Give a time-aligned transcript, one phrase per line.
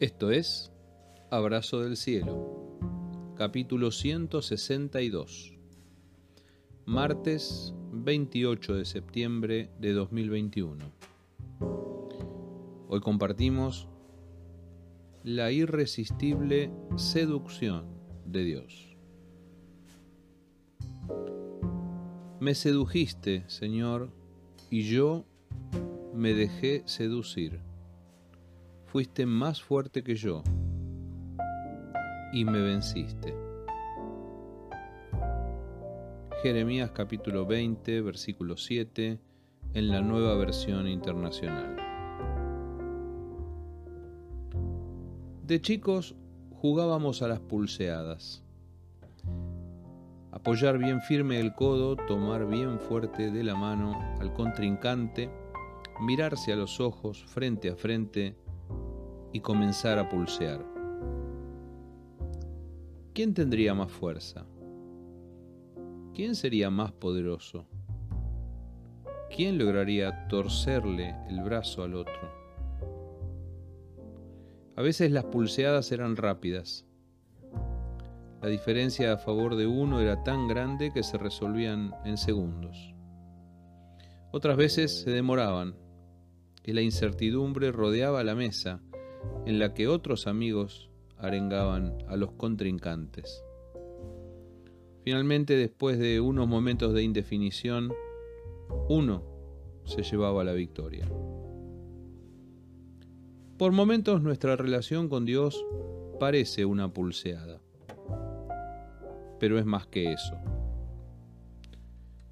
[0.00, 0.72] Esto es
[1.30, 2.80] Abrazo del Cielo,
[3.36, 5.58] capítulo 162,
[6.86, 10.90] martes 28 de septiembre de 2021.
[12.88, 13.88] Hoy compartimos
[15.22, 17.84] la irresistible seducción
[18.24, 18.96] de Dios.
[22.40, 24.10] Me sedujiste, Señor,
[24.70, 25.26] y yo
[26.14, 27.60] me dejé seducir
[28.90, 30.42] fuiste más fuerte que yo
[32.32, 33.32] y me venciste.
[36.42, 39.20] Jeremías capítulo 20, versículo 7,
[39.74, 41.76] en la nueva versión internacional.
[45.46, 46.16] De chicos
[46.50, 48.42] jugábamos a las pulseadas.
[50.32, 55.30] Apoyar bien firme el codo, tomar bien fuerte de la mano al contrincante,
[56.00, 58.34] mirarse a los ojos frente a frente
[59.32, 60.64] y comenzar a pulsear.
[63.12, 64.46] ¿Quién tendría más fuerza?
[66.14, 67.66] ¿Quién sería más poderoso?
[69.34, 72.30] ¿Quién lograría torcerle el brazo al otro?
[74.76, 76.86] A veces las pulseadas eran rápidas.
[78.42, 82.94] La diferencia a favor de uno era tan grande que se resolvían en segundos.
[84.32, 85.76] Otras veces se demoraban,
[86.64, 88.80] y la incertidumbre rodeaba la mesa
[89.46, 93.44] en la que otros amigos arengaban a los contrincantes.
[95.04, 97.92] Finalmente, después de unos momentos de indefinición,
[98.88, 99.24] uno
[99.84, 101.08] se llevaba la victoria.
[103.58, 105.64] Por momentos nuestra relación con Dios
[106.18, 107.60] parece una pulseada,
[109.38, 110.36] pero es más que eso.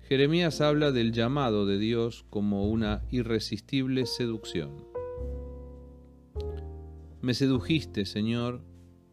[0.09, 4.88] Jeremías habla del llamado de Dios como una irresistible seducción.
[7.28, 8.62] Me sedujiste, Señor,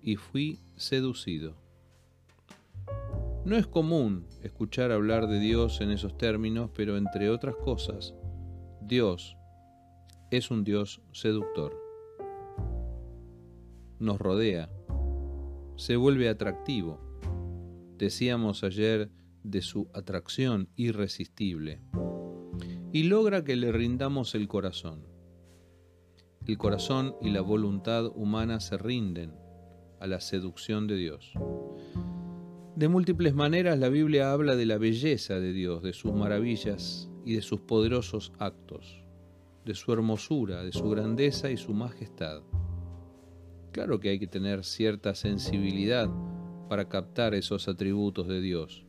[0.02, 1.58] y fui seducido.
[3.44, 8.16] No es común escuchar hablar de Dios en esos términos, pero entre otras cosas,
[8.80, 9.36] Dios
[10.32, 11.78] es un Dios seductor.
[14.00, 14.70] Nos rodea,
[15.76, 17.02] se vuelve atractivo.
[17.98, 19.12] Decíamos ayer
[19.44, 21.82] de su atracción irresistible
[22.94, 25.15] y logra que le rindamos el corazón.
[26.48, 29.34] El corazón y la voluntad humana se rinden
[30.00, 31.34] a la seducción de Dios.
[32.76, 37.34] De múltiples maneras la Biblia habla de la belleza de Dios, de sus maravillas y
[37.34, 39.02] de sus poderosos actos,
[39.66, 42.44] de su hermosura, de su grandeza y su majestad.
[43.72, 46.12] Claro que hay que tener cierta sensibilidad
[46.70, 48.86] para captar esos atributos de Dios,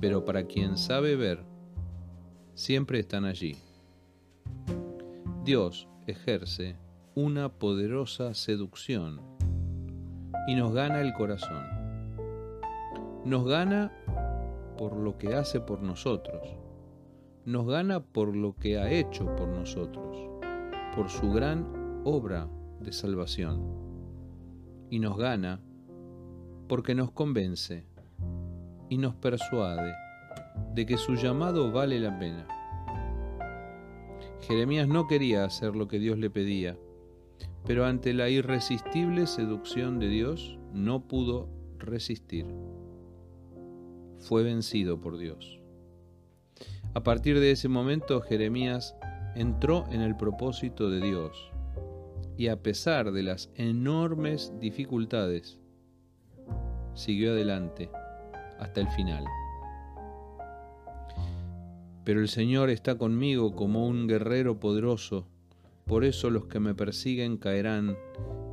[0.00, 1.44] pero para quien sabe ver,
[2.54, 3.54] siempre están allí.
[5.44, 6.76] Dios ejerce
[7.14, 9.20] una poderosa seducción
[10.46, 11.64] y nos gana el corazón.
[13.24, 13.92] Nos gana
[14.78, 16.42] por lo que hace por nosotros.
[17.44, 20.16] Nos gana por lo que ha hecho por nosotros,
[20.94, 22.48] por su gran obra
[22.80, 23.64] de salvación.
[24.90, 25.60] Y nos gana
[26.68, 27.86] porque nos convence
[28.88, 29.94] y nos persuade
[30.74, 32.46] de que su llamado vale la pena
[34.42, 36.76] Jeremías no quería hacer lo que Dios le pedía,
[37.64, 41.48] pero ante la irresistible seducción de Dios no pudo
[41.78, 42.46] resistir.
[44.18, 45.60] Fue vencido por Dios.
[46.94, 48.94] A partir de ese momento Jeremías
[49.34, 51.50] entró en el propósito de Dios
[52.38, 55.58] y a pesar de las enormes dificultades,
[56.94, 57.90] siguió adelante
[58.58, 59.24] hasta el final
[62.06, 65.26] pero el Señor está conmigo como un guerrero poderoso,
[65.86, 67.96] por eso los que me persiguen caerán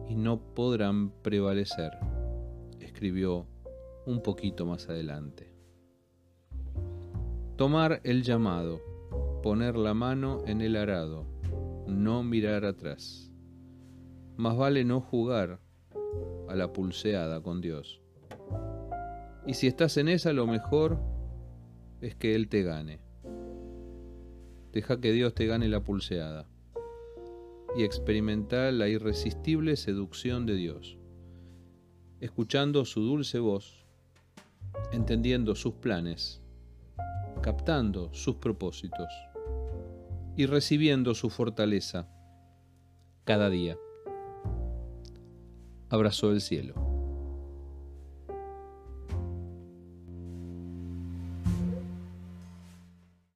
[0.10, 1.92] y no podrán prevalecer,
[2.80, 3.46] escribió
[4.08, 5.54] un poquito más adelante.
[7.56, 8.82] Tomar el llamado,
[9.44, 11.28] poner la mano en el arado,
[11.86, 13.32] no mirar atrás.
[14.36, 15.60] Más vale no jugar
[16.50, 18.02] a la pulseada con Dios.
[19.46, 20.98] Y si estás en esa, lo mejor
[22.02, 23.13] es que Él te gane.
[24.74, 26.48] Deja que Dios te gane la pulseada
[27.78, 30.98] y experimentar la irresistible seducción de Dios,
[32.20, 33.86] escuchando su dulce voz,
[34.92, 36.42] entendiendo sus planes,
[37.44, 39.10] captando sus propósitos
[40.36, 42.10] y recibiendo su fortaleza
[43.26, 43.78] cada día.
[45.90, 46.83] Abrazo del cielo.